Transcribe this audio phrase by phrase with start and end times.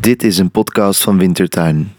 [0.00, 1.92] Dit is een podcast van Wintertuin.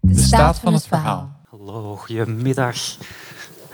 [0.00, 1.40] De staat van het verhaal.
[1.48, 2.76] Hallo, goedemiddag.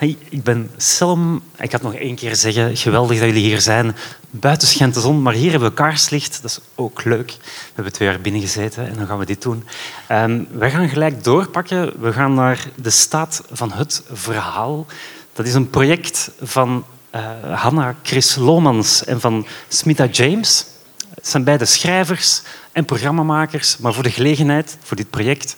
[0.03, 1.43] Hey, ik ben Selm.
[1.59, 3.97] Ik had nog één keer zeggen, geweldig dat jullie hier zijn.
[4.31, 6.43] Buiten schijnt de zon, maar hier hebben we kaarslicht.
[6.43, 7.31] Dat is ook leuk.
[7.41, 9.65] We hebben twee jaar binnen gezeten en dan gaan we dit doen.
[10.11, 12.01] Um, we gaan gelijk doorpakken.
[12.01, 14.87] We gaan naar de staat van het verhaal.
[15.33, 17.21] Dat is een project van uh,
[17.55, 20.67] Hanna Chris Lomans en van Smita James.
[21.15, 25.57] Het zijn beide schrijvers en programmamakers, maar voor de gelegenheid, voor dit project,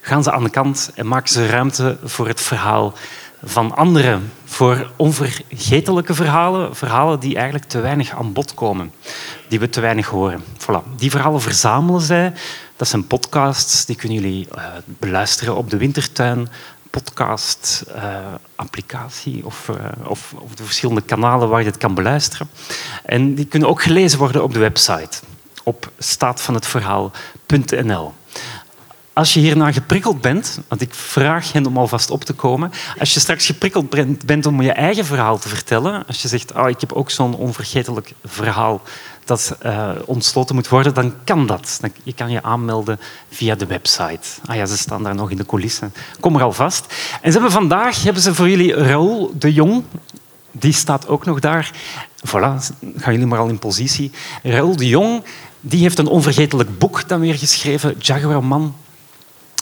[0.00, 2.94] gaan ze aan de kant en maken ze ruimte voor het verhaal
[3.42, 4.32] van anderen.
[4.44, 8.92] Voor onvergetelijke verhalen, verhalen die eigenlijk te weinig aan bod komen,
[9.48, 10.44] die we te weinig horen.
[10.58, 10.96] Voilà.
[10.96, 12.32] Die verhalen verzamelen zij.
[12.76, 16.48] Dat zijn podcasts, die kunnen jullie uh, beluisteren op de Wintertuin
[16.90, 17.94] podcast, uh,
[18.54, 22.48] applicatie of, uh, of, of, de verschillende kanalen waar je het kan beluisteren.
[23.04, 25.18] En die kunnen ook gelezen worden op de website
[25.62, 28.12] op staatvanhetverhaal.nl.
[29.12, 33.14] Als je hierna geprikkeld bent, want ik vraag hen om alvast op te komen, als
[33.14, 36.80] je straks geprikkeld bent om je eigen verhaal te vertellen, als je zegt, oh, ik
[36.80, 38.82] heb ook zo'n onvergetelijk verhaal
[39.24, 41.80] dat uh, ontsloten moet worden, dan kan dat.
[42.02, 43.00] Je kan je aanmelden
[43.30, 44.28] via de website.
[44.44, 45.92] Ah ja, ze staan daar nog in de coulissen.
[46.20, 46.86] Kom er alvast.
[47.20, 49.84] En ze hebben vandaag hebben ze voor jullie Raoul de Jong.
[50.50, 51.70] Die staat ook nog daar.
[52.26, 54.10] Voilà, gaan jullie maar al in positie.
[54.42, 55.22] Raoul de Jong
[55.60, 58.74] die heeft een onvergetelijk boek dan weer geschreven, Jaguar Man.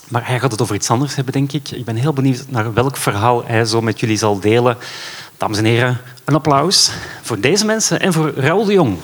[0.09, 1.71] Maar hij gaat het over iets anders hebben, denk ik.
[1.71, 4.77] Ik ben heel benieuwd naar welk verhaal hij zo met jullie zal delen.
[5.37, 6.91] Dames en heren, een applaus
[7.23, 8.99] voor deze mensen en voor Raoul de Jong.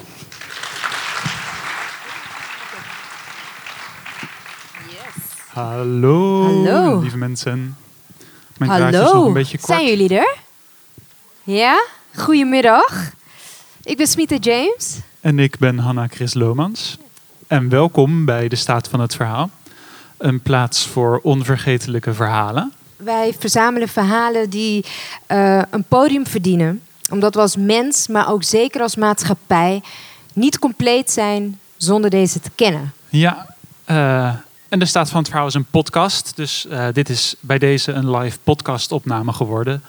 [5.48, 7.00] Hallo, Hallo.
[7.00, 7.76] lieve mensen.
[8.58, 9.68] Mijn Hallo, is nog een beetje kort.
[9.68, 10.36] zijn jullie er?
[11.42, 11.84] Ja,
[12.14, 13.10] goedemiddag.
[13.82, 14.98] Ik ben Smita James.
[15.20, 16.98] En ik ben Hanna Chris Lomans.
[17.46, 19.50] En welkom bij de Staat van het Verhaal.
[20.24, 22.72] Een plaats voor onvergetelijke verhalen.
[22.96, 24.84] Wij verzamelen verhalen die
[25.28, 26.82] uh, een podium verdienen.
[27.10, 29.82] Omdat we als mens, maar ook zeker als maatschappij,
[30.32, 32.92] niet compleet zijn zonder deze te kennen.
[33.08, 33.46] Ja,
[33.86, 34.34] uh,
[34.68, 36.36] en de Staat van het Verhaal is een podcast.
[36.36, 39.82] Dus uh, dit is bij deze een live podcastopname geworden.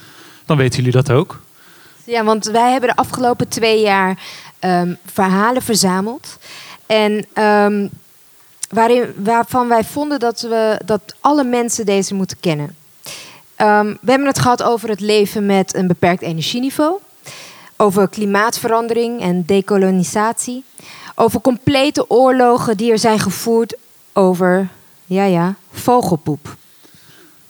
[0.46, 1.42] Dan weten jullie dat ook.
[2.04, 4.20] Ja, want wij hebben de afgelopen twee jaar
[4.60, 6.38] um, verhalen verzameld.
[6.86, 7.90] En um,
[8.70, 12.76] waarin, waarvan wij vonden dat, we, dat alle mensen deze moeten kennen.
[13.58, 17.00] Um, we hebben het gehad over het leven met een beperkt energieniveau.
[17.78, 20.64] Over klimaatverandering en dekolonisatie.
[21.16, 23.76] Over complete oorlogen die er zijn gevoerd
[24.14, 24.68] over,
[25.06, 26.56] ja ja, vogelpoep.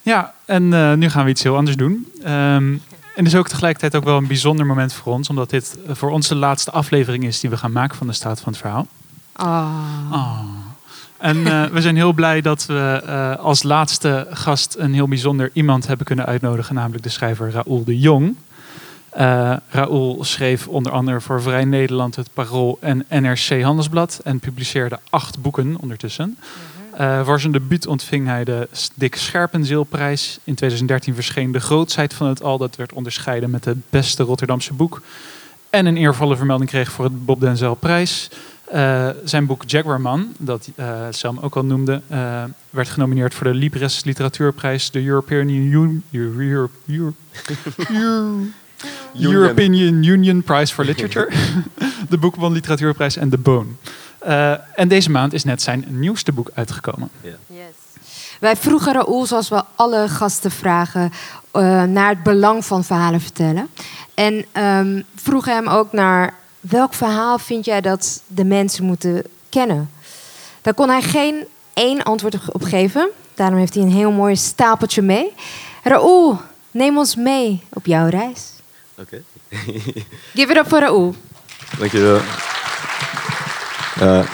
[0.02, 2.12] Ja, en uh, nu gaan we iets heel anders doen.
[2.20, 2.82] Um,
[3.16, 6.10] en het is ook tegelijkertijd ook wel een bijzonder moment voor ons, omdat dit voor
[6.10, 8.88] ons de laatste aflevering is die we gaan maken van de Staat van het Verhaal.
[9.36, 10.12] Oh.
[10.12, 10.40] oh.
[11.26, 15.50] En uh, we zijn heel blij dat we uh, als laatste gast een heel bijzonder
[15.54, 18.36] iemand hebben kunnen uitnodigen, namelijk de schrijver Raoul de Jong.
[19.18, 25.00] Uh, Raoul schreef onder andere voor Vrij Nederland, het Parool en NRC Handelsblad en publiceerde
[25.10, 26.38] acht boeken ondertussen.
[27.00, 30.40] Uh, voor zijn debuut ontving hij de Dick Scherpenzeelprijs.
[30.44, 32.58] In 2013 verscheen De Grootsheid van het Al.
[32.58, 35.02] Dat werd onderscheiden met het beste Rotterdamse boek.
[35.70, 38.30] En een eervolle vermelding kreeg voor het Bob Denzel Prijs.
[38.74, 43.54] Uh, zijn boek Jaguarman, dat uh, Sam ook al noemde, uh, werd genomineerd voor de
[43.54, 46.70] Libres Literatuurprijs, de European Union, Euro, Euro,
[47.90, 48.38] Euro,
[49.20, 51.30] European Union Prize for Literature,
[52.10, 53.70] de Boekman Literatuurprijs en de Bone.
[54.28, 57.10] Uh, en deze maand is net zijn nieuwste boek uitgekomen.
[57.22, 57.36] Yeah.
[57.48, 57.86] Yes.
[58.40, 61.12] Wij vroegen Raoul, zoals we alle gasten vragen,
[61.54, 63.70] uh, naar het belang van verhalen vertellen.
[64.14, 66.34] En um, vroegen hem ook naar
[66.70, 69.90] welk verhaal vind jij dat de mensen moeten kennen?
[70.62, 73.10] Daar kon hij geen één antwoord op geven.
[73.34, 75.34] Daarom heeft hij een heel mooi stapeltje mee.
[75.84, 76.42] Raoul,
[76.72, 78.52] neem ons mee op jouw reis.
[78.98, 79.22] Oké.
[79.50, 79.64] Okay.
[80.36, 81.16] Give it up voor Raoul.
[81.80, 82.20] Dankjewel.
[84.02, 84.30] Uh,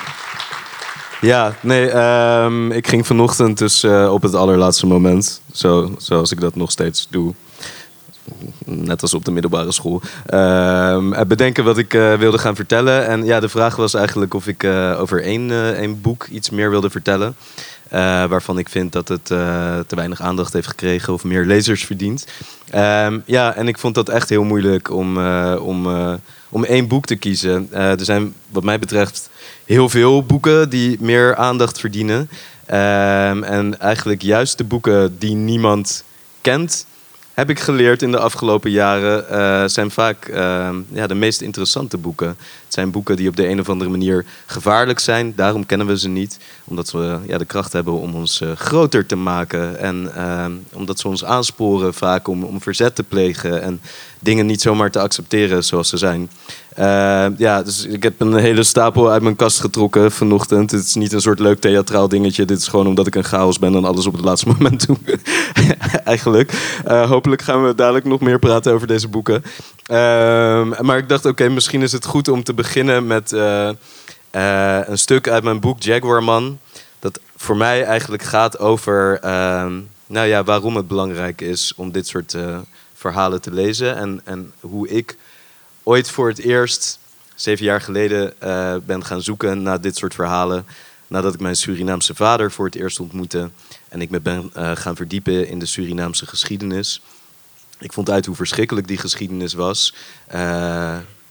[1.21, 6.39] ja, nee, um, ik ging vanochtend dus uh, op het allerlaatste moment, zo, zoals ik
[6.39, 7.33] dat nog steeds doe,
[8.71, 10.01] net als op de middelbare school,
[10.33, 13.07] uh, bedenken wat ik uh, wilde gaan vertellen.
[13.07, 16.69] En ja, de vraag was eigenlijk of ik uh, over één, één boek iets meer
[16.69, 17.35] wilde vertellen.
[18.29, 22.27] waarvan ik vind dat het te weinig aandacht heeft gekregen of meer lezers verdient.
[22.75, 25.17] Um, ja, en ik vond dat echt heel moeilijk om,
[25.55, 25.87] om,
[26.49, 27.67] om één boek te kiezen.
[27.71, 29.29] er zijn wat mij betreft
[29.65, 32.29] heel veel boeken die meer aandacht verdienen.
[32.65, 36.03] Ehm, en eigenlijk juist de boeken die niemand
[36.41, 36.85] kent,
[37.41, 41.97] heb ik geleerd in de afgelopen jaren, eh, zijn vaak ehm, ja, de meest interessante
[41.97, 42.27] boeken.
[42.27, 45.33] Het zijn boeken die op de een of andere manier gevaarlijk zijn.
[45.35, 46.39] Daarom kennen we ze niet.
[46.63, 49.79] Omdat we ja, de kracht hebben om ons eh, groter te maken.
[49.79, 50.11] En
[50.73, 53.61] omdat ze ons aansporen vaak om, om verzet te plegen.
[53.61, 53.81] En
[54.19, 56.29] dingen niet zomaar te accepteren zoals ze zijn.
[56.79, 60.71] Uh, ja, dus ik heb een hele stapel uit mijn kast getrokken vanochtend.
[60.71, 62.45] Het is niet een soort leuk theatraal dingetje.
[62.45, 64.97] Dit is gewoon omdat ik een chaos ben en alles op het laatste moment doe.
[66.03, 66.79] Eigenlijk.
[66.87, 69.43] Uh, hopelijk gaan we dadelijk nog meer praten over deze boeken.
[69.91, 73.69] Uh, maar ik dacht, oké, misschien is het goed om te beginnen met uh,
[74.85, 76.59] een stuk uit mijn boek Jaguarman.
[76.99, 82.07] Dat voor mij eigenlijk gaat over ehm, nou ja, waarom het belangrijk is om dit
[82.07, 82.37] soort
[82.93, 83.95] verhalen te lezen.
[83.95, 85.17] En, en hoe ik
[85.83, 86.99] ooit voor het eerst,
[87.35, 90.65] zeven jaar geleden, uh, ben gaan zoeken naar dit soort verhalen.
[91.07, 93.49] Nadat ik mijn Surinaamse vader voor het eerst ontmoette.
[93.89, 97.01] En ik me ben uh, gaan verdiepen in de Surinaamse geschiedenis.
[97.79, 99.93] Ik vond uit hoe verschrikkelijk die geschiedenis was.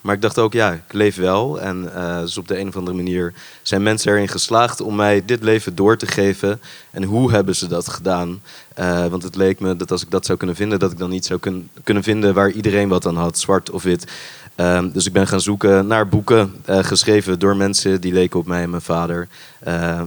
[0.00, 1.60] Maar ik dacht ook, ja, ik leef wel.
[1.60, 5.24] En uh, dus op de een of andere manier zijn mensen erin geslaagd om mij
[5.24, 6.60] dit leven door te geven.
[6.90, 8.42] En hoe hebben ze dat gedaan?
[8.78, 11.10] Uh, want het leek me dat als ik dat zou kunnen vinden, dat ik dan
[11.10, 14.12] niet zou kun kunnen vinden waar iedereen wat aan had, zwart of wit.
[14.56, 18.46] Uh, dus ik ben gaan zoeken naar boeken uh, geschreven door mensen die leken op
[18.46, 19.28] mij en mijn vader,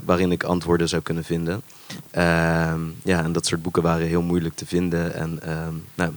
[0.05, 1.61] waarin ik antwoorden zou kunnen vinden.
[2.11, 5.13] Ehm, ja, en dat soort boeken waren heel moeilijk te vinden.
[5.13, 6.11] En ehm, nou,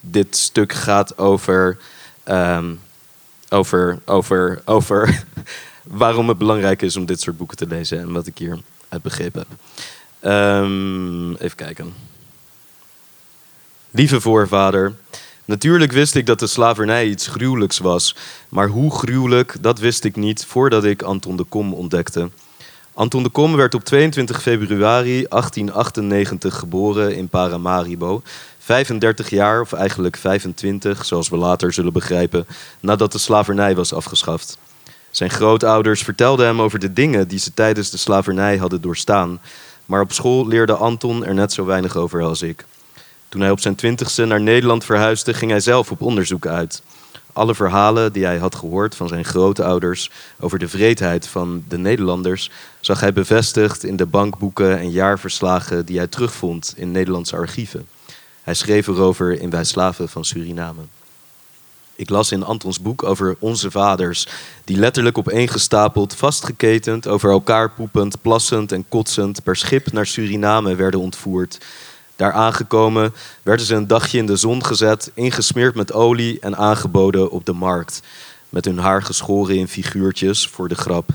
[0.00, 1.78] dit stuk gaat over
[3.52, 5.24] over, over, over
[6.02, 8.58] waarom het belangrijk is om dit soort boeken te lezen en wat ik hier
[8.88, 9.58] uit begrepen heb.
[10.32, 11.92] Um, even kijken.
[13.90, 14.94] Lieve voorvader,
[15.44, 18.16] natuurlijk wist ik dat de slavernij iets gruwelijks was,
[18.48, 22.30] maar hoe gruwelijk, dat wist ik niet voordat ik Anton de Kom ontdekte.
[22.94, 28.22] Anton de Kom werd op 22 februari 1898 geboren in Paramaribo
[28.64, 32.46] 35 jaar, of eigenlijk 25, zoals we later zullen begrijpen,
[32.80, 34.58] nadat de slavernij was afgeschaft.
[35.10, 39.40] Zijn grootouders vertelden hem over de dingen die ze tijdens de slavernij hadden doorstaan,
[39.86, 42.64] maar op school leerde Anton er net zo weinig over als ik.
[43.28, 46.82] Toen hij op zijn twintigste naar Nederland verhuisde, ging hij zelf op onderzoek uit.
[47.32, 50.10] Alle verhalen die hij had gehoord van zijn grootouders
[50.40, 52.50] over de vreedheid van de Nederlanders,
[52.80, 57.86] zag hij bevestigd in de bankboeken en jaarverslagen die hij terugvond in Nederlandse archieven.
[58.42, 60.82] Hij schreef erover in Wij Slaven van Suriname.
[61.94, 64.26] Ik las in Antons boek over onze vaders,
[64.64, 71.00] die letterlijk opeengestapeld, vastgeketend, over elkaar poepend, plassend en kotsend per schip naar Suriname werden
[71.00, 71.58] ontvoerd.
[72.16, 77.30] Daar aangekomen werden ze een dagje in de zon gezet, ingesmeerd met olie en aangeboden
[77.30, 78.02] op de markt.
[78.48, 81.10] Met hun haar geschoren in figuurtjes voor de grap.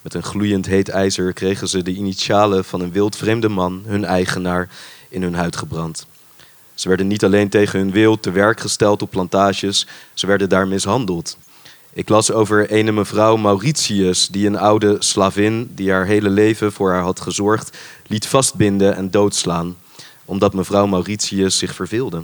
[0.00, 4.68] Met een gloeiend heet ijzer kregen ze de initialen van een wildvreemde man, hun eigenaar,
[5.08, 6.06] in hun huid gebrand.
[6.82, 10.68] Ze werden niet alleen tegen hun wil te werk gesteld op plantages, ze werden daar
[10.68, 11.36] mishandeld.
[11.92, 16.90] Ik las over ene mevrouw Mauritius, die een oude slavin, die haar hele leven voor
[16.90, 19.76] haar had gezorgd, liet vastbinden en doodslaan,
[20.24, 22.22] omdat mevrouw Mauritius zich verveelde.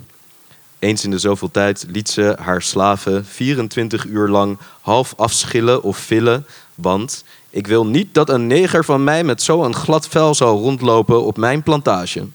[0.79, 5.99] Eens in de zoveel tijd liet ze haar slaven 24 uur lang half afschillen of
[5.99, 10.59] villen, want ik wil niet dat een neger van mij met zo'n glad vel zal
[10.59, 12.27] rondlopen op mijn plantage.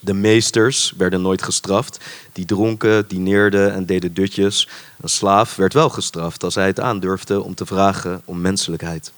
[0.00, 2.04] De meesters werden nooit gestraft.
[2.32, 4.68] Die dronken, dineerden en deden dutjes.
[5.00, 9.12] Een slaaf werd wel gestraft als hij het aandurfde om te vragen om menselijkheid.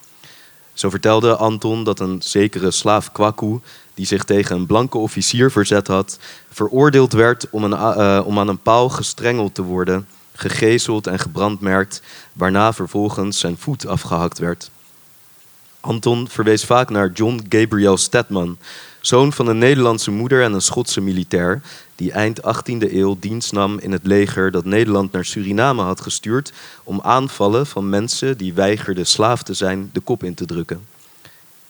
[0.72, 3.60] Zo vertelde Anton dat een zekere slaaf Kwaku,
[3.94, 6.18] die zich tegen een blanke officier verzet had,
[6.50, 12.02] veroordeeld werd om, een, uh, om aan een paal gestrengeld te worden, gegezeld en gebrandmerkt,
[12.32, 14.70] waarna vervolgens zijn voet afgehakt werd.
[15.80, 18.58] Anton verwees vaak naar John Gabriel Stedman,
[19.00, 21.62] zoon van een Nederlandse moeder en een Schotse militair,
[21.94, 26.52] die eind 18e eeuw dienst nam in het leger dat Nederland naar Suriname had gestuurd
[26.84, 30.86] om aanvallen van mensen die weigerden slaaf te zijn de kop in te drukken.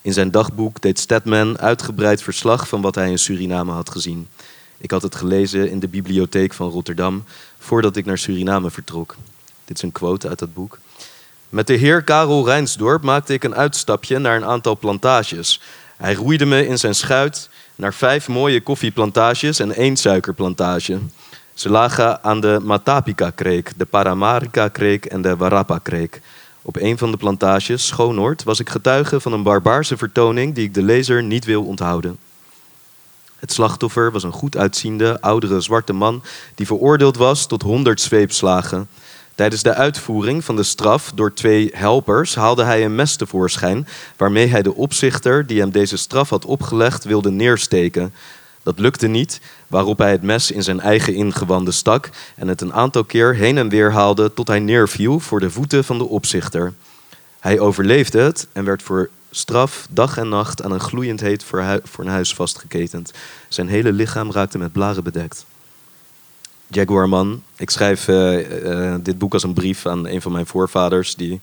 [0.03, 4.29] In zijn dagboek deed Stedman uitgebreid verslag van wat hij in Suriname had gezien.
[4.79, 7.25] Ik had het gelezen in de bibliotheek van Rotterdam
[7.59, 9.17] voordat ik naar Suriname vertrok.
[9.65, 10.79] Dit is een quote uit dat boek.
[11.51, 15.61] Met de heer Karel Rijnsdorp maakte ik een uitstapje naar een aantal plantages.
[15.97, 20.99] Hij roeide me in zijn schuit naar vijf mooie koffieplantages en één suikerplantage.
[21.55, 26.21] Ze lagen aan de Matapika-kreek, de Paramarika-kreek en de Warapa-kreek.
[26.63, 30.75] Op een van de plantages, Schoonoord, was ik getuige van een barbaarse vertoning die ik
[30.75, 32.19] de lezer niet wil onthouden.
[33.37, 36.23] Het slachtoffer was een goed uitziende, oudere zwarte man
[36.55, 38.89] die veroordeeld was tot honderd zweepslagen.
[39.35, 44.47] Tijdens de uitvoering van de straf door twee helpers haalde hij een mes tevoorschijn, waarmee
[44.47, 48.15] hij de opzichter die hem deze straf had opgelegd wilde neersteken.
[48.63, 52.73] Dat lukte niet, waarop hij het mes in zijn eigen ingewanden stak en het een
[52.73, 56.73] aantal keer heen en weer haalde tot hij neerviel voor de voeten van de opzichter.
[57.41, 61.45] Hij overleefde het en werd voor straf dag en nacht aan een gloeiend heet
[61.85, 63.13] fornuis vastgeketend.
[63.49, 65.47] Zijn hele lichaam raakte met blaren bedekt.
[66.71, 67.43] Jaguarman.
[67.57, 71.41] Ik schrijf uh, dit boek als een brief aan een van mijn voorvaders die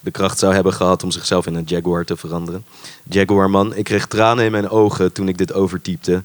[0.00, 2.64] de kracht zou hebben gehad om zichzelf in een jaguar te veranderen.
[3.08, 6.22] Jaguarman, ik kreeg tranen in mijn ogen toen ik dit overtypte.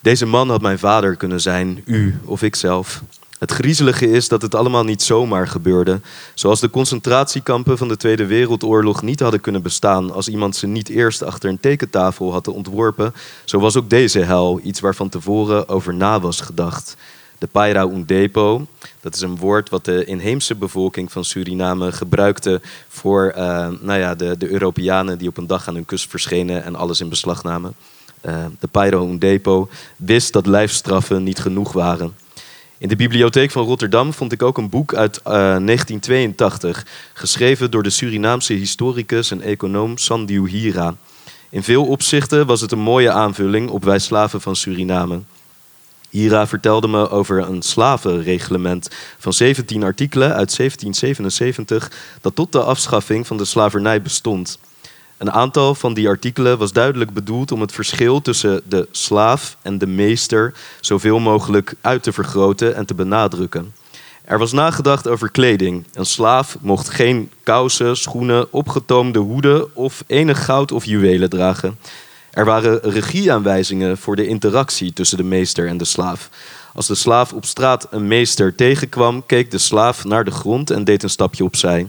[0.00, 3.02] Deze man had mijn vader kunnen zijn, u of ikzelf.
[3.38, 6.00] Het griezelige is dat het allemaal niet zomaar gebeurde.
[6.34, 10.88] Zoals de concentratiekampen van de Tweede Wereldoorlog niet hadden kunnen bestaan als iemand ze niet
[10.88, 13.14] eerst achter een tekentafel had ontworpen,
[13.44, 16.96] zo was ook deze hel iets waarvan tevoren over na was gedacht.
[17.42, 18.66] De Paira Undepo,
[19.00, 24.14] dat is een woord wat de inheemse bevolking van Suriname gebruikte voor uh, nou ja,
[24.14, 27.42] de, de Europeanen die op een dag aan hun kust verschenen en alles in beslag
[27.42, 27.74] namen.
[28.26, 32.14] Uh, de Paira Undepo wist dat lijfstraffen niet genoeg waren.
[32.78, 37.70] In de bibliotheek van Rotterdam vond ik ook een boek uit uh, eh, 1982, geschreven
[37.70, 40.94] door de Surinaamse historicus en econoom Sandiu Hira.
[41.50, 45.20] In veel opzichten was het een mooie aanvulling op Wij Slaven van Suriname.
[46.12, 48.88] Hira vertelde me over een slavenreglement
[49.18, 51.90] van 17 artikelen uit 1777
[52.20, 54.58] dat tot de afschaffing van de slavernij bestond.
[55.18, 59.78] Een aantal van die artikelen was duidelijk bedoeld om het verschil tussen de slaaf en
[59.78, 63.74] de meester zoveel mogelijk uit te vergroten en te benadrukken.
[64.24, 65.86] Er was nagedacht over kleding.
[65.92, 71.78] Een slaaf mocht geen kousen, schoenen, opgetoomde hoeden of enig goud of juwelen dragen.
[72.32, 76.30] Er waren regieaanwijzingen voor de interactie tussen de meester en de slaaf.
[76.74, 80.84] Als de slaaf op straat een meester tegenkwam, keek de slaaf naar de grond en
[80.84, 81.88] deed een stapje opzij.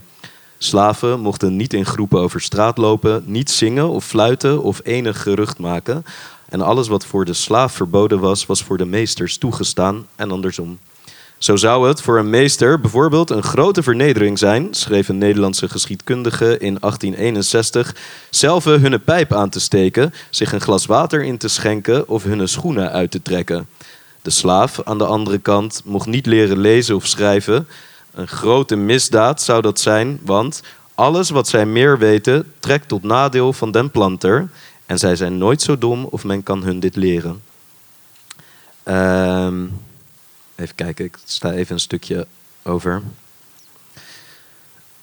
[0.58, 5.60] Slaven mochten niet in groepen over straat lopen, niet zingen of fluiten of enig gerucht
[5.60, 6.06] maken.
[6.50, 10.80] En alles wat voor de slaaf verboden was, was voor de meesters toegestaan en andersom.
[11.44, 16.58] Zo zou het voor een meester bijvoorbeeld een grote vernedering zijn, schreef een Nederlandse geschiedkundige
[16.58, 17.96] in 1861,
[18.30, 22.48] zelf hun pijp aan te steken, zich een glas water in te schenken of hun
[22.48, 23.68] schoenen uit te trekken.
[24.22, 27.68] De slaaf aan de andere kant mocht niet leren lezen of schrijven.
[28.14, 30.64] Een grote misdaad zou dat zijn, want
[30.96, 34.50] alles wat zij meer weten trekt tot nadeel van den planter
[34.86, 37.42] en zij zijn nooit zo dom of men kan hun dit leren.
[38.84, 39.66] Ehm
[40.64, 42.28] Even kijken, ik sta even een stukje
[42.62, 43.02] over.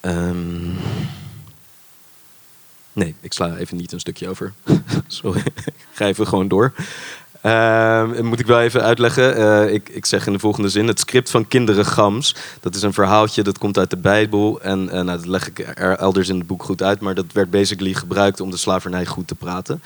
[0.01, 0.77] Um,
[2.93, 4.53] nee, ik sla even niet een stukje over.
[5.07, 6.73] Sorry, ik ga even gewoon door.
[7.43, 9.39] Um, moet ik wel even uitleggen.
[9.39, 12.37] Uh, ik, ik zeg in de volgende zin: het script van Kinderen Gams.
[12.61, 14.61] Dat is een verhaaltje dat komt uit de Bijbel.
[14.61, 17.01] En uh, nou, dat leg ik er elders in het boek goed uit.
[17.01, 19.83] Maar dat werd basically gebruikt om de slavernij goed te praten.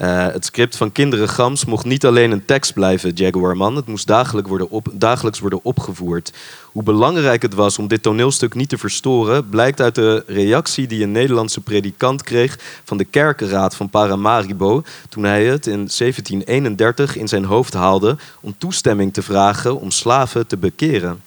[0.00, 3.76] Uh, het script van Kinderen Gams mocht niet alleen een tekst blijven, Jaguarman.
[3.76, 4.10] Het moest
[4.46, 6.32] worden, op, dagelijks worden opgevoerd.
[6.72, 11.02] Hoe belangrijk het was om dit toneelstuk niet te verstoren, blijkt uit de reactie die
[11.02, 14.82] een Nederlandse predikant kreeg van de kerkenraad van Paramaribo.
[15.08, 20.46] toen hij het in 1731 in zijn hoofd haalde om toestemming te vragen om slaven
[20.46, 21.20] te bekeren.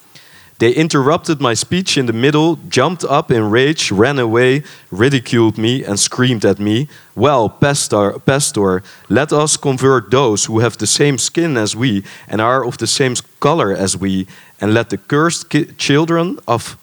[0.60, 5.84] They interrupted my speech in the middle, jumped up in rage, ran away, ridiculed me,
[5.84, 6.88] and screamed at me.
[7.16, 12.42] Well, pastor, pastor, let us convert those who have the same skin as we and
[12.42, 14.26] are of the same color as we,
[14.60, 16.76] and let the cursed children of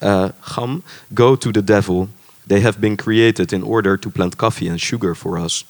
[0.00, 2.08] uh, Ham go to the devil.
[2.46, 5.64] They have been created in order to plant coffee and sugar for us.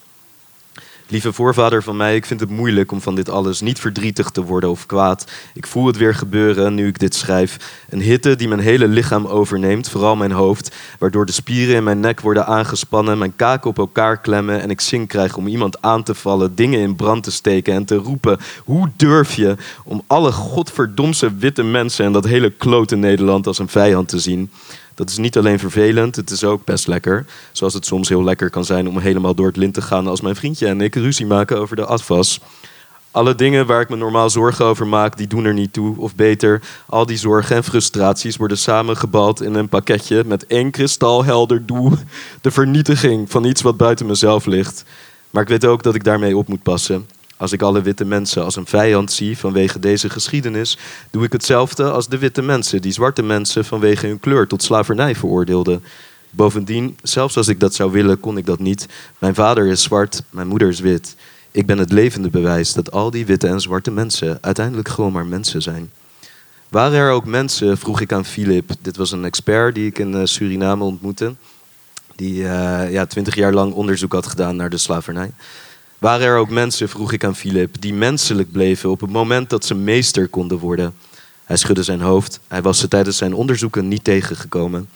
[1.12, 4.42] Lieve voorvader van mij, ik vind het moeilijk om van dit alles niet verdrietig te
[4.42, 5.30] worden of kwaad.
[5.54, 7.84] Ik voel het weer gebeuren nu ik dit schrijf.
[7.88, 12.00] Een hitte die mijn hele lichaam overneemt, vooral mijn hoofd, waardoor de spieren in mijn
[12.00, 16.02] nek worden aangespannen, mijn kaken op elkaar klemmen en ik zin krijg om iemand aan
[16.02, 20.32] te vallen, dingen in brand te steken en te roepen: Hoe durf je om alle
[20.32, 24.50] godverdomse witte mensen en dat hele klote Nederland als een vijand te zien?
[24.94, 27.26] Dat is niet alleen vervelend, het is ook best lekker.
[27.52, 30.20] Zoals het soms heel lekker kan zijn om helemaal door het lint te gaan als
[30.20, 32.40] mijn vriendje en ik ruzie maken over de afwas.
[33.10, 35.98] Alle dingen waar ik me normaal zorgen over maak, die doen er niet toe.
[35.98, 41.66] Of beter, al die zorgen en frustraties worden samengebald in een pakketje met één kristalhelder
[41.66, 41.92] doel.
[42.40, 44.84] De vernietiging van iets wat buiten mezelf ligt.
[45.30, 47.06] Maar ik weet ook dat ik daarmee op moet passen.
[47.42, 50.78] Als ik alle witte mensen als een vijand zie vanwege deze geschiedenis,
[51.10, 55.14] doe ik hetzelfde als de witte mensen die zwarte mensen vanwege hun kleur tot slavernij
[55.14, 55.84] veroordeelden.
[56.30, 58.86] Bovendien, zelfs als ik dat zou willen, kon ik dat niet.
[59.18, 61.16] Mijn vader is zwart, mijn moeder is wit.
[61.50, 65.26] Ik ben het levende bewijs dat al die witte en zwarte mensen uiteindelijk gewoon maar
[65.26, 65.90] mensen zijn.
[66.68, 68.70] Waren er ook mensen, vroeg ik aan Philip.
[68.80, 71.34] Dit was een expert die ik in eh, Suriname ontmoette.
[72.16, 75.32] Die eh, ja, twintig jaar lang onderzoek had gedaan naar de slavernij.
[76.02, 79.64] Waren er ook mensen, vroeg ik aan Philip, die menselijk bleven op het moment dat
[79.64, 80.94] ze meester konden worden?
[81.44, 82.40] Hij schudde zijn hoofd.
[82.48, 84.88] Hij was ze tijdens zijn onderzoeken niet tegengekomen.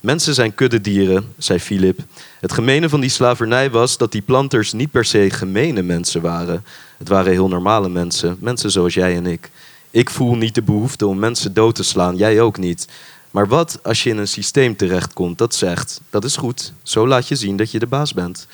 [0.00, 2.00] Mensen zijn kuddedieren, zei Philip.
[2.40, 6.64] Het gemene van die slavernij was dat die planters niet per se gemene mensen waren.
[6.98, 9.50] Het waren heel normale mensen, mensen zoals jij en ik.
[9.90, 12.88] Ik voel niet de behoefte om mensen dood te slaan, jij ook niet.
[13.30, 17.28] Maar wat als je in een systeem terechtkomt dat zegt: dat is goed, zo laat
[17.28, 18.46] je zien dat je de baas bent.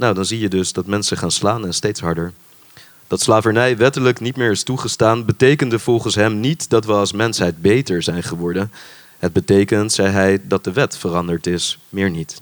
[0.00, 2.32] Nou, dan zie je dus dat mensen gaan slaan en steeds harder.
[3.06, 7.62] Dat slavernij wettelijk niet meer is toegestaan, betekende volgens hem niet dat we als mensheid
[7.62, 8.72] beter zijn geworden.
[9.18, 12.40] Het betekent, zei hij, dat de wet veranderd is, meer niet.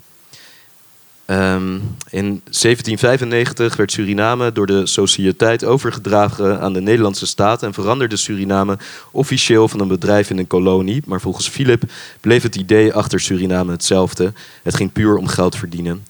[1.24, 1.78] Ehm,
[2.10, 8.78] in 1795 werd Suriname door de Sociëteit overgedragen aan de Nederlandse staat en veranderde Suriname
[9.10, 11.02] officieel van een bedrijf in een kolonie.
[11.06, 11.82] Maar volgens Philip
[12.20, 14.32] bleef het idee achter Suriname hetzelfde.
[14.62, 16.04] Het ging puur om geld verdienen.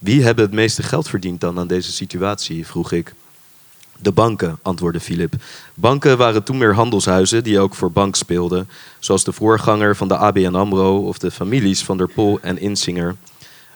[0.00, 2.66] Wie hebben het meeste geld verdiend dan aan deze situatie?
[2.66, 3.14] vroeg ik.
[3.98, 5.34] De banken, antwoordde Philip.
[5.74, 10.16] Banken waren toen meer handelshuizen die ook voor bank speelden, zoals de voorganger van de
[10.16, 13.16] ABN AMRO of de families van der Pol en Insinger.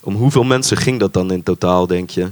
[0.00, 2.30] Om hoeveel mensen ging dat dan in totaal, denk je?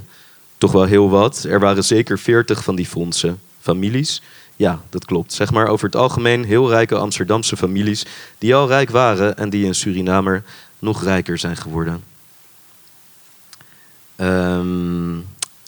[0.57, 1.43] Toch wel heel wat.
[1.43, 3.39] Er waren zeker veertig van die fondsen.
[3.59, 4.21] Families?
[4.55, 5.33] Ja, dat klopt.
[5.33, 8.05] Zeg maar over het algemeen heel rijke Amsterdamse families
[8.37, 10.43] die al rijk waren en die in Surinamer
[10.79, 12.12] nog rijker zijn geworden.
[14.15, 15.15] Ehm,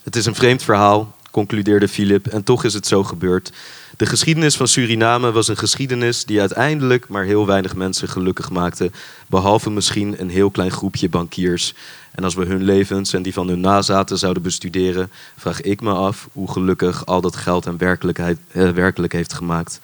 [0.03, 3.51] het is een vreemd verhaal, concludeerde Philip, en toch is het zo gebeurd.
[3.97, 8.91] De geschiedenis van Suriname was een geschiedenis die uiteindelijk maar heel weinig mensen gelukkig maakte,
[9.27, 11.73] behalve misschien een heel klein groepje bankiers.
[12.11, 15.91] En als we hun levens en die van hun nazaten zouden bestuderen, vraag ik me
[15.91, 19.79] af hoe gelukkig al dat geld en eh, werkelijk heeft gemaakt.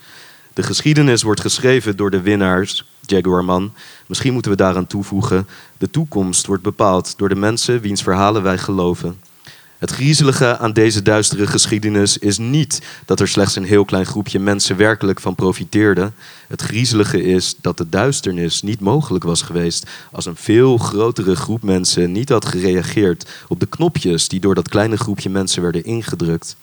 [0.54, 3.74] De geschiedenis wordt geschreven door de winnaars, Jaguarman.
[4.08, 8.58] Misschien moeten we daaraan toevoegen: de toekomst wordt bepaald door de mensen wiens verhalen wij
[8.58, 9.20] geloven.
[9.82, 14.40] Het griezelige aan deze duistere geschiedenis is niet dat er slechts een heel klein groepje
[14.40, 16.12] mensen werkelijk van profiteerde.
[16.48, 21.64] Het griezelige is dat de duisternis niet mogelijk was geweest als een veel grotere groep
[21.64, 26.56] mensen niet had gereageerd op de knopjes die door dat kleine groepje mensen werden ingedrukt.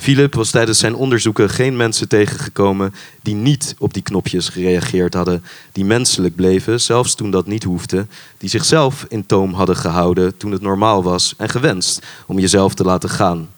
[0.00, 5.42] Philip was tijdens zijn onderzoeken geen mensen tegengekomen die niet op die knopjes gereageerd hadden,
[5.72, 8.06] die menselijk bleven, zelfs toen dat niet hoefde,
[8.38, 12.84] die zichzelf in toom hadden gehouden toen het normaal was en gewenst om jezelf te
[12.84, 13.48] laten gaan.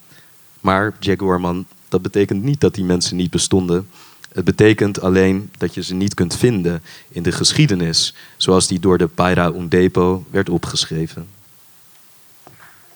[0.61, 3.88] Maar, Jaguarman, dat betekent niet dat die mensen niet bestonden.
[4.33, 8.98] Het betekent alleen dat je ze niet kunt vinden in de geschiedenis, zoals die door
[8.98, 11.41] de Paira Undepo werd opgeschreven.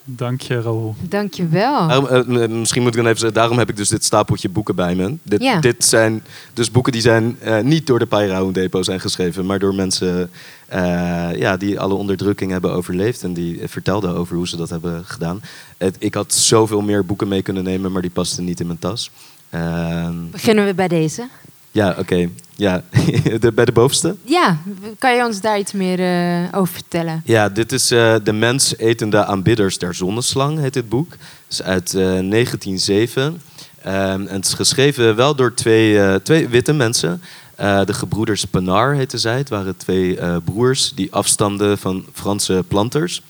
[0.09, 0.95] Dank je, Raoul.
[1.01, 1.89] Dank je wel.
[1.89, 4.49] Daarom, eh, m- misschien moet ik dan even zeggen, daarom heb ik dus dit stapeltje
[4.49, 5.15] boeken bij me.
[5.23, 5.61] Dit, Ja.
[5.61, 9.59] dit zijn dus boeken die zijn eh, niet door de Pairaun Depot zijn geschreven, maar
[9.59, 10.31] door mensen
[10.67, 14.71] eh, ja, die alle onderdrukking hebben overleefd en die eh, vertelden over hoe ze dat
[14.71, 15.41] hebben gedaan.
[15.77, 18.79] Het, ik had zoveel meer boeken mee kunnen nemen, maar die pasten niet in mijn
[18.79, 19.11] tas.
[19.51, 21.29] Ehm, Beginnen we bij deze?
[21.71, 22.29] ja, oké.
[22.57, 22.83] Ja,
[23.41, 24.17] de, bij de bovenste.
[24.25, 24.59] Ja,
[24.99, 27.23] kan je ons daar iets meer eh, over vertellen?
[27.25, 31.11] Ja, dit is eh, De mens etende aanbidders der zonneslang, heet dit boek.
[31.11, 33.41] Het is uit eh 1907.
[33.83, 37.23] Ehm, en het is geschreven wel door twee, eh, twee witte mensen.
[37.57, 39.39] Eh, de gebroeders Penar heten zij.
[39.39, 43.23] Het waren twee eh, broers die afstamden van Franse planters.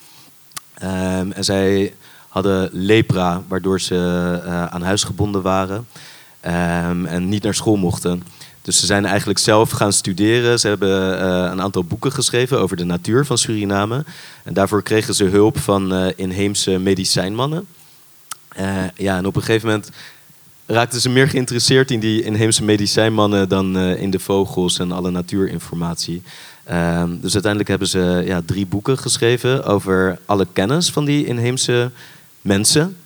[0.74, 1.94] Ehm, en zij
[2.28, 3.94] hadden lepra, waardoor ze
[4.44, 5.86] eh, aan huis gebonden waren
[6.40, 8.22] ehm, en niet naar school mochten.
[8.66, 10.60] Dus ze zijn eigenlijk zelf gaan studeren.
[10.60, 14.04] Ze hebben eh, een aantal boeken geschreven over de natuur van Suriname.
[14.44, 17.66] En daarvoor kregen ze hulp van eh, inheemse medicijnmannen.
[18.48, 19.90] Eh, ja, en op een gegeven moment
[20.66, 26.22] raakten ze meer geïnteresseerd in die inheemse medicijnmannen dan in de vogels en alle natuurinformatie.
[26.64, 31.90] Ehm, dus uiteindelijk hebben ze ja, drie boeken geschreven over alle kennis van die inheemse
[32.40, 32.96] mensen.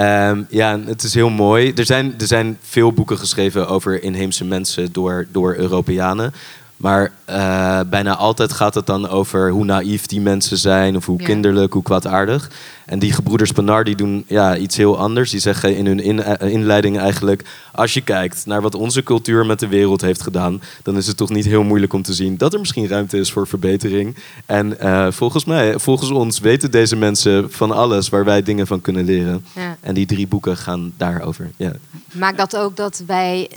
[0.00, 1.72] Ehm, ja, het is heel mooi.
[1.74, 6.32] Er zijn, er zijn veel boeken geschreven over inheemse mensen door, door Europeanen.
[6.80, 11.18] Maar eh, bijna altijd gaat het dan over hoe naïef die mensen zijn, of hoe
[11.18, 11.24] Ja.
[11.24, 12.50] kinderlijk, hoe kwaadaardig.
[12.86, 15.30] En die gebroeders Panar die doen ja, iets heel anders.
[15.30, 19.46] Die zeggen in hun in, eh, inleiding eigenlijk: als je kijkt naar wat onze cultuur
[19.46, 22.36] met de wereld heeft gedaan, dan is het toch niet heel moeilijk om te zien
[22.36, 24.16] dat er misschien ruimte is voor verbetering.
[24.46, 28.80] En eh, volgens mij, volgens ons, weten deze mensen van alles waar wij dingen van
[28.80, 29.44] kunnen leren.
[29.54, 29.76] Ja.
[29.80, 31.50] En die drie boeken gaan daarover.
[31.56, 31.72] Ja.
[32.12, 33.50] Maakt dat ook dat wij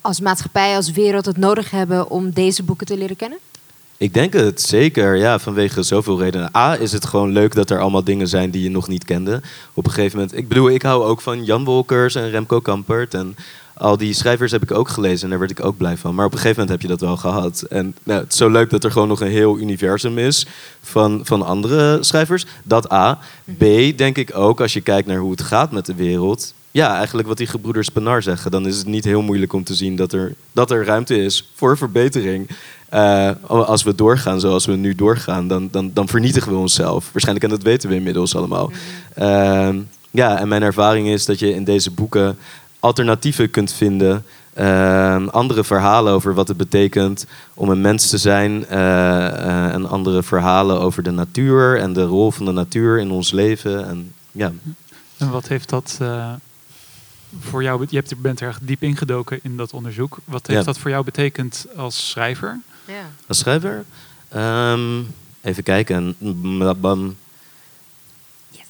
[0.00, 3.38] als maatschappij, als wereld het nodig hebben om deze boeken te leren kennen?
[3.96, 6.56] Ik denk het zeker, ja, vanwege zoveel redenen.
[6.56, 9.40] A, is het gewoon leuk dat er allemaal dingen zijn die je nog niet kende.
[9.74, 13.14] Op een gegeven moment, ik bedoel, ik hou ook van Jan Wolkers en Remco Kampert.
[13.14, 13.36] En
[13.74, 16.14] al die schrijvers heb ik ook gelezen en daar werd ik ook blij van.
[16.14, 17.62] Maar op een gegeven moment heb je dat wel gehad.
[17.62, 20.46] En nou, het is zo leuk dat er gewoon nog een heel universum is
[20.82, 22.46] van, van andere schrijvers.
[22.62, 23.18] Dat A.
[23.58, 23.64] B,
[23.96, 26.54] denk ik ook, als je kijkt naar hoe het gaat met de wereld.
[26.70, 28.50] Ja, eigenlijk wat die gebroeders Penar zeggen.
[28.50, 31.50] Dan is het niet heel moeilijk om te zien dat er, dat er ruimte is
[31.54, 32.48] voor verbetering.
[32.88, 37.08] Eh, als we doorgaan zoals we nu doorgaan, dan, dan, dan vernietigen we onszelf.
[37.12, 38.70] Waarschijnlijk, en dat weten we inmiddels allemaal.
[39.14, 39.78] Ehm,
[40.10, 42.38] ja, en mijn ervaring is dat je in deze boeken
[42.80, 44.24] alternatieven kunt vinden.
[44.54, 48.66] ehm, andere verhalen over wat het betekent om een mens te zijn.
[48.66, 53.30] eh, en andere verhalen over de natuur en de rol van de natuur in ons
[53.30, 53.88] leven.
[53.88, 54.52] En, ja.
[55.18, 56.32] En wat heeft dat eh,
[57.40, 57.86] voor jou...
[57.88, 60.18] Je hebt, bent er echt diep ingedoken in dat onderzoek.
[60.24, 60.64] Wat heeft Ja.
[60.66, 62.60] dat voor jou betekend als schrijver?
[62.84, 63.10] Ja.
[63.26, 63.84] Als schrijver?
[64.28, 65.02] Ehm,
[65.40, 66.14] even kijken.
[66.80, 67.16] Bam.
[68.50, 68.64] Yes.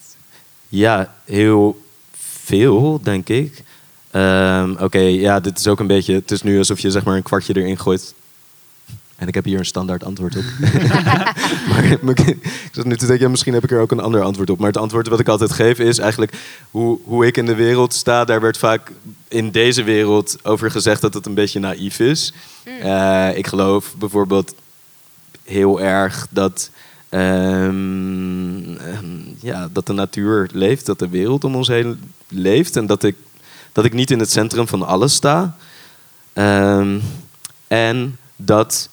[0.69, 1.81] Ja, heel
[2.17, 3.63] veel, denk ik.
[4.11, 6.13] Ehm, Oké, ja, dit is ook een beetje...
[6.13, 8.13] Het is nu alsof je zeg maar een kwartje erin gooit.
[9.21, 10.43] En ik heb hier een standaard antwoord op.
[12.01, 12.37] maar ik
[12.71, 14.57] zat nu te denken, ja, misschien heb ik er ook een ander antwoord op.
[14.57, 16.33] Maar het antwoord wat ik altijd geef is eigenlijk...
[16.71, 18.91] Hoe, hoe ik in de wereld sta, daar werd vaak
[19.27, 22.33] in deze wereld over gezegd dat het een beetje naïef is.
[22.63, 24.53] Eh, ik geloof bijvoorbeeld
[25.43, 26.69] heel erg dat,
[27.09, 29.05] ehm, ehm,
[29.39, 33.15] ja, dat de natuur leeft, dat de wereld om ons heen leeft en dat ik,
[33.71, 35.55] dat ik niet in het centrum van alles sta.
[36.33, 36.99] Ehm,
[37.67, 38.89] en dat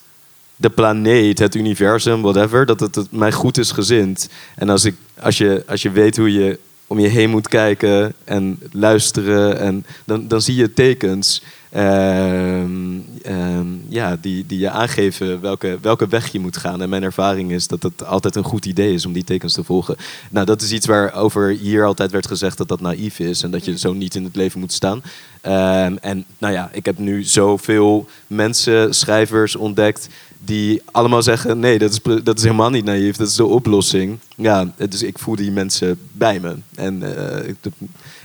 [0.61, 4.29] de planeet, het universum, whatever, dat het, mij goed is gezind.
[4.55, 8.13] En als, ik, als, je, als je weet hoe je om je heen moet kijken
[8.25, 15.41] en luisteren, en dan, dan zie je tekens ehm, ehm, ja, die, die je aangeven
[15.41, 16.83] welke, welke weg je moet gaan.
[16.83, 19.65] En mijn ervaring is dat het altijd een goed idee is om die tekens te
[19.65, 19.97] volgen.
[20.31, 23.65] Nou, dat is iets waarover hier altijd werd gezegd dat dat naïef is en dat
[23.65, 25.03] je zo niet in het leven moet staan.
[25.41, 31.79] Ehm, en nou ja, ik heb nu zoveel mensen, schrijvers ontdekt die allemaal zeggen: nee,
[31.79, 34.19] dat is, dat is helemaal niet naïef, dat is de oplossing.
[34.37, 36.57] Ja, dus ik voel die mensen bij me.
[36.75, 37.73] En eh, ik, ik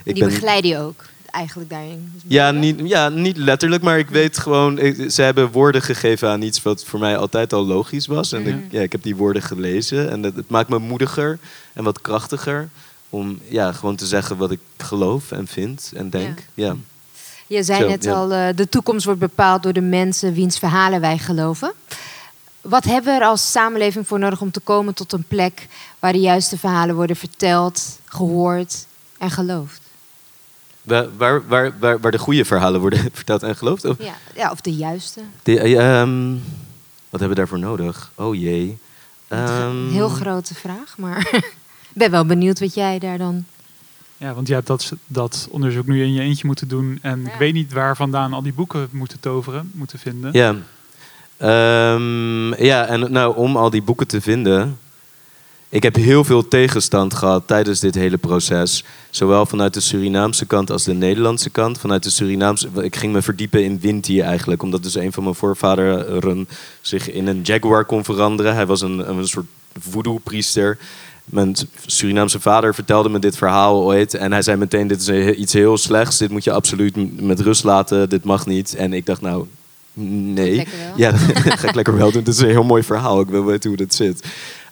[0.04, 0.30] Die ben.
[0.30, 2.12] begeleiden je ook eigenlijk daarin.
[2.28, 4.80] Ja niet, ja, niet letterlijk, maar ik weet gewoon...
[4.80, 8.32] Ik, ze hebben woorden gegeven aan iets wat voor mij altijd al logisch was.
[8.32, 10.12] En ik, ja, ik heb die woorden gelezen.
[10.12, 11.40] En het, het maakt me moediger
[11.74, 12.70] en wat krachtiger...
[13.10, 16.40] om ja, gewoon te zeggen wat ik geloof en vind en denk.
[16.54, 16.76] Ja.
[17.48, 18.14] Je zei Zo, net ja.
[18.14, 21.74] al, eh, de toekomst wordt bepaald door de mensen wiens verhalen wij geloven.
[22.64, 25.68] Wat hebben we er als samenleving voor nodig om te komen tot een plek
[26.00, 28.86] waar de juiste verhalen worden verteld, gehoord
[29.18, 29.82] en geloofd?
[30.82, 33.86] Waar, waar, waar, waar, de goede verhalen worden verteld en geloofd?
[33.86, 35.22] Of, Ja, ja of de juiste.
[35.44, 36.32] de, eh, ehm,
[37.10, 38.12] wat hebben we daarvoor nodig?
[38.16, 38.78] Oh jee.
[39.28, 43.46] Ehm, Heel grote vraag, maar ik ben wel benieuwd wat jij daar dan...
[44.18, 47.00] Ja, want jij hebt dat, dat onderzoek nu in je eentje moeten doen.
[47.02, 47.32] En Ja.
[47.32, 50.34] ik weet niet waar vandaan al die boeken moeten toveren, moeten vinden.
[50.34, 50.56] Ja.
[51.38, 54.78] Ehm, ja, en nou, om al die boeken te vinden.
[55.74, 58.84] Ik heb heel veel tegenstand gehad tijdens dit hele proces.
[59.10, 61.80] Zowel vanuit de Surinaamse kant als de Nederlandse kant.
[61.80, 62.70] Vanuit de Surinaamse.
[62.82, 64.62] Ik ging me verdiepen in Winti eigenlijk.
[64.62, 66.48] Omdat dus een van mijn voorvaderen
[66.82, 68.54] zich in een jaguar kon veranderen.
[68.56, 69.46] Hij was een, een soort
[69.80, 70.78] voodoo-priester.
[71.26, 74.14] Mijn Surinaamse vader vertelde me dit verhaal ooit.
[74.14, 76.18] En hij zei meteen: Dit is iets heel slechts.
[76.18, 78.10] Dit moet je absoluut met rust laten.
[78.10, 78.76] Dit mag niet.
[78.76, 79.46] En ik dacht, nou,
[79.94, 80.68] nee.
[80.96, 81.20] Ja, dat
[81.60, 82.24] ga ik lekker wel doen.
[82.24, 83.20] Dit is een heel mooi verhaal.
[83.20, 84.24] Ik wil weten hoe dat zit.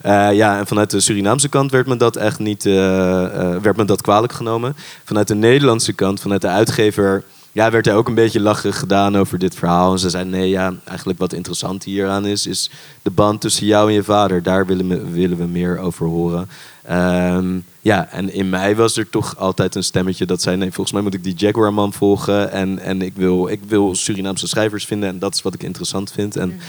[0.02, 3.76] Eh, ja, en vanuit de Surinaamse kant werd me dat echt niet eh, eh, werd
[3.76, 4.76] me dat kwalijk genomen.
[5.04, 9.16] Vanuit de Nederlandse kant, vanuit de uitgever, ja, werd er ook een beetje lacherig gedaan
[9.16, 9.92] over dit verhaal.
[9.92, 12.70] En ze zeiden: nee, ja, eigenlijk wat interessant hieraan is, is
[13.02, 14.42] de band tussen jou en je vader.
[14.42, 16.48] Daar willen we, willen we meer over horen.
[16.82, 20.92] Ehm, ja, en in mij was er toch altijd een stemmetje dat zei: nee, volgens
[20.92, 22.50] mij moet ik die Jaguar-man volgen.
[22.50, 25.08] En, en ik, wil, ik wil Surinaamse schrijvers vinden.
[25.08, 26.36] En dat is wat ik interessant vind.
[26.36, 26.60] En,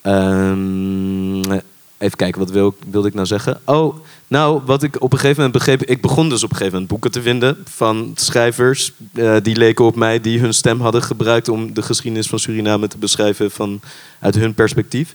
[0.00, 1.60] ehm,
[1.98, 3.60] even kijken, wat wil, wilde ik nou zeggen?
[3.64, 3.96] Oh,
[4.26, 5.82] nou, wat ik op een gegeven moment begreep.
[5.82, 8.92] Ik begon dus op een gegeven moment boeken te vinden van schrijvers.
[9.14, 12.88] eh, die leken op mij, die hun stem hadden gebruikt om de geschiedenis van Suriname
[12.88, 13.80] te beschrijven van,
[14.20, 15.14] uit hun perspectief.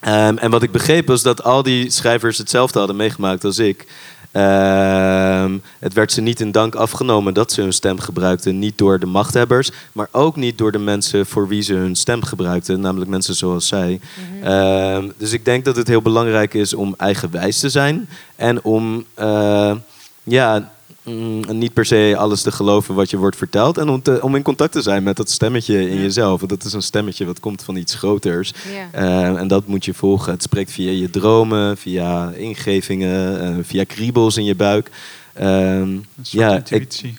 [0.00, 3.86] Ehm, en wat ik begreep was dat al die schrijvers hetzelfde hadden meegemaakt als ik.
[4.30, 8.58] Ehm, het werd ze niet in dank afgenomen dat ze hun stem gebruikten.
[8.58, 12.22] Niet door de machthebbers, maar ook niet door de mensen voor wie ze hun stem
[12.22, 12.80] gebruikten.
[12.80, 14.00] Namelijk mensen zoals zij.
[14.42, 18.08] Ehm, dus ik denk dat het heel belangrijk is om eigenwijs te zijn.
[18.36, 19.74] En om eh,
[20.22, 20.72] ja,
[21.08, 23.78] mm, niet per se alles te geloven wat je wordt verteld.
[23.78, 26.38] En om, te- om in contact te zijn met dat stemmetje in jezelf.
[26.40, 28.52] Want dat is een stemmetje wat komt van iets groters.
[28.74, 28.88] Ja.
[29.00, 30.32] Eh, en dat moet je volgen.
[30.32, 34.90] Het spreekt via je dromen, via ingevingen, eh, via kriebels in je buik.
[35.34, 35.48] Ehm,
[35.82, 37.16] Een soort ja, ik, intuïtie.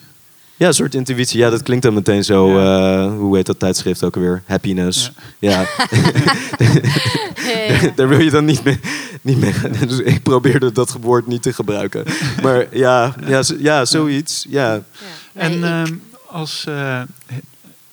[0.59, 1.39] Ja, een soort intuïtie.
[1.39, 2.57] Ja, dat klinkt dan meteen zo.
[2.59, 4.43] eh, hoe heet dat tijdschrift ook alweer?
[4.45, 5.11] Happiness.
[5.39, 5.65] Ja.
[7.95, 8.79] Daar wil je dan niet mee,
[9.21, 9.71] niet mee gaan.
[9.87, 12.03] Dus ik probeerde dat woord niet te gebruiken.
[12.41, 14.45] Maar ja, ja, ja zoiets.
[14.49, 14.81] Ja.
[15.33, 15.93] En ehm,
[16.27, 17.01] als eh,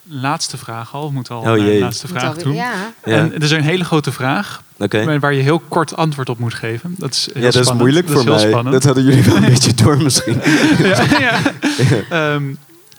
[0.08, 1.80] laatste vraag al, we moeten al Oh, naar de jee.
[1.80, 2.54] laatste vraag toe.
[2.54, 2.92] Ja.
[3.04, 3.16] Ja.
[3.16, 5.18] En er is een hele grote vraag Oké.
[5.18, 6.94] waar- je heel kort antwoord op moet geven.
[6.98, 8.48] Dat is heel Ja, dat is moeilijk voor is heel mij.
[8.48, 8.72] spannend.
[8.74, 10.40] Dat hadden jullie wel een beetje door misschien.
[10.90, 11.38] ja, ja.
[12.10, 12.54] Ehm,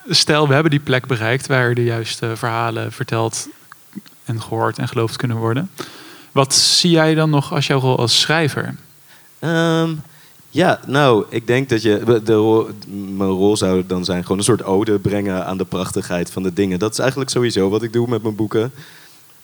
[0.09, 3.47] stel, we hebben die plek bereikt waar de juiste verhalen verteld
[4.25, 5.69] en gehoord en geloofd kunnen worden.
[6.31, 8.75] Wat zie jij dan nog als jouw rol als schrijver?
[9.39, 9.89] Ehm,
[10.57, 12.21] ja, nou, ik denk dat je.
[12.23, 12.65] De
[13.17, 16.53] mijn rol zou dan zijn gewoon een soort ode brengen aan de prachtigheid van de
[16.53, 16.79] dingen.
[16.79, 18.71] Dat is eigenlijk sowieso wat ik doe met mijn boeken.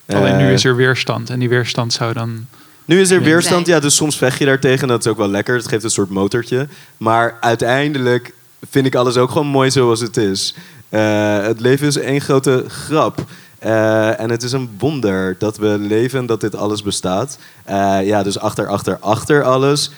[0.08, 2.46] Alleen nu Eh, is er weerstand en die weerstand zou dan...
[2.86, 4.88] Nu is er weerstand, ja, dus soms vecht je daartegen.
[4.88, 5.56] Dat is ook wel lekker.
[5.56, 6.68] Het geeft een soort motortje.
[6.98, 8.34] Maar uiteindelijk
[8.70, 10.56] vind ik alles ook gewoon mooi zoals het is.
[10.90, 13.26] Eh, het leven is één grote grap.
[13.60, 17.38] Eh, en het is een wonder dat we leven, dat dit alles bestaat.
[17.64, 19.92] Eh, ja, dus achter, achter, achter alles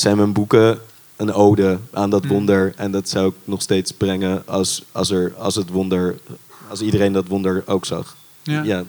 [0.00, 0.78] zijn mijn boeken
[1.16, 2.28] een ode aan dat Mm.
[2.30, 2.72] wonder.
[2.76, 6.14] En dat zou ik nog steeds brengen als, als, er, als het wonder,
[6.68, 8.16] als iedereen dat wonder ook zag.
[8.42, 8.62] Ja.
[8.62, 8.82] ja.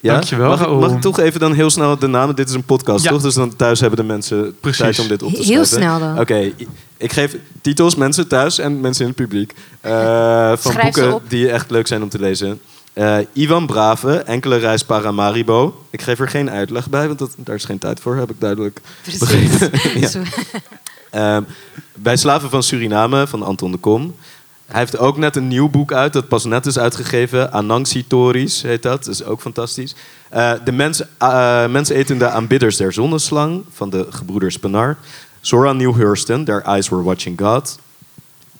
[0.00, 0.12] Ja?
[0.12, 2.36] Dankjewel, Mag, mag ik toch even dan heel snel de namen?
[2.36, 3.10] Dit is een podcast, Ja.
[3.10, 3.22] toch?
[3.22, 4.78] Dus dan thuis hebben de mensen Precies.
[4.80, 5.66] tijd om dit op te Heel schrijven.
[5.66, 6.18] snel dan.
[6.20, 6.52] Oké,
[6.96, 9.54] ik geef titels, mensen thuis en mensen in het publiek.
[9.80, 11.22] eh, van Schrijf boeken op.
[11.30, 12.60] die echt leuk zijn om te lezen.
[12.94, 15.84] Eh, Ivan Brave, Enkele Reis Paramaribo.
[15.90, 18.40] Ik geef er geen uitleg bij, want dat, daar is geen tijd voor, heb ik
[18.40, 18.80] duidelijk
[19.18, 19.70] begrepen.
[20.00, 20.10] Ja.
[21.10, 21.42] Ehm,
[21.94, 24.14] bij Slaven van Suriname van Anton de Kom.
[24.66, 27.52] Hij heeft ook net een nieuw boek uit, dat pas net is uitgegeven.
[27.52, 29.94] Anangsi Tories heet dat, dat is ook fantastisch.
[30.28, 34.96] Eh, de mens, eh, mensetende aanbidders der zonneslang van de gebroeders Penar.
[35.40, 37.78] Zora Neale Hurston, Their Eyes Were Watching God.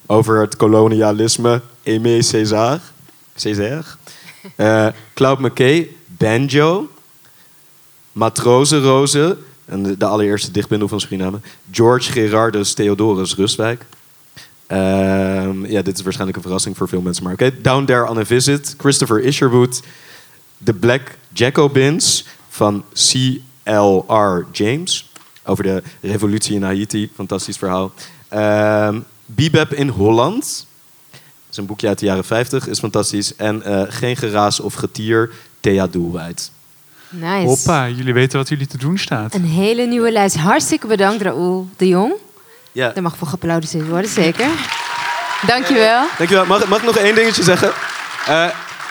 [0.06, 2.80] Over het kolonialisme, Aimé César.
[3.34, 3.84] Césaire.
[4.56, 6.88] Eh, Claude McKay, Banjo.
[8.12, 11.40] Matrozenrozen, en de, allereerste dichtbundel van Suriname.
[11.70, 13.84] George Gerardus Theodorus Rustwijk.
[14.66, 17.50] Ehm, ja, dit is waarschijnlijk een verrassing voor veel mensen, maar oké.
[17.62, 19.82] Down There on a Visit, Christopher Isherwood.
[20.64, 24.46] The Black Jacobins van C.L.R.
[24.52, 25.12] James.
[25.44, 27.92] Over de revolutie in Haiti, fantastisch verhaal.
[28.28, 30.66] Ehm Bebop in Holland.
[31.54, 33.36] Is een boekje uit de jaren 50, is fantastisch.
[33.36, 36.50] En eh, Geen geraas of getier, Thea Doelwijd.
[37.08, 37.46] Nice.
[37.46, 39.34] Hoppa, jullie weten wat jullie te doen staat.
[39.34, 40.36] Een hele nieuwe lijst.
[40.36, 42.12] Hartstikke bedankt, Raoul de Jong.
[42.72, 44.46] Ja, Er mag voor geapplaudiseerd worden, zeker.
[45.46, 46.06] Dankjewel.
[46.18, 46.46] dankjewel.
[46.46, 47.72] Mag, mag ik nog één dingetje zeggen?
[48.26, 48.46] Eh,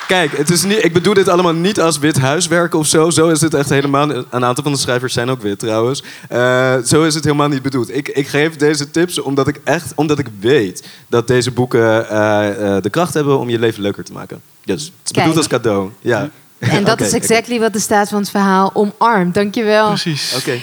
[0.08, 3.10] kijk, het is niet, ik bedoel dit allemaal niet als wit huiswerk of zo.
[3.10, 4.10] Zo is het echt helemaal...
[4.10, 6.04] Een aantal van de schrijvers zijn ook wit trouwens.
[6.30, 7.96] Eh, zo is het helemaal niet bedoeld.
[7.96, 9.92] Ik, ik geef deze tips omdat ik echt...
[9.96, 14.04] Omdat ik weet dat deze boeken eh, eh, de kracht hebben om je leven leuker
[14.04, 14.42] te maken.
[14.66, 15.92] Dus het is bedoeld als cadeau.
[16.02, 16.30] Ja.
[16.60, 19.34] En dat is exactly wat de staat van het verhaal omarmt.
[19.34, 19.88] Dankjewel.
[19.88, 20.36] Precies.
[20.38, 20.60] Oké.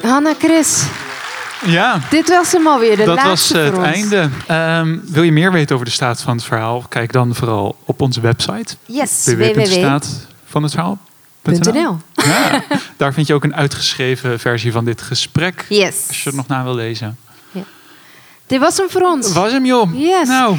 [0.00, 0.82] Hanna, Chris,
[1.64, 2.96] Ja, dit was hem alweer.
[2.96, 3.94] De dat was laatste eh, het voor ons.
[3.94, 4.28] einde.
[4.46, 6.84] Ehm, wil je meer weten over de staat van het verhaal?
[6.88, 8.74] Kijk dan vooral op onze website.
[8.86, 11.98] Yes, www.staatvanhetverhaal.nl.
[12.14, 12.62] Ja,
[12.96, 15.64] daar vind je ook een uitgeschreven versie van dit gesprek.
[15.68, 16.04] Yes.
[16.08, 17.18] Als je er nog naar wil lezen.
[18.46, 19.32] Dit was hem voor ons.
[19.32, 20.00] Was hem joh.
[20.00, 20.28] Yes.
[20.28, 20.56] Nou,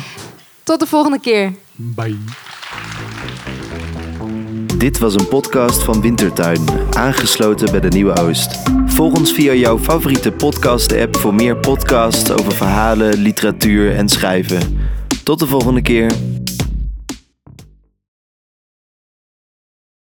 [0.64, 1.54] Tot de volgende keer.
[1.76, 2.18] bye.
[4.78, 6.62] Dit was een podcast van Wintertuin,
[6.94, 8.60] aangesloten bij de Nieuwe Oost.
[8.86, 14.80] Volg ons via jouw favoriete podcast-app voor meer podcasts over verhalen, literatuur en schrijven.
[15.24, 16.12] Tot de volgende keer.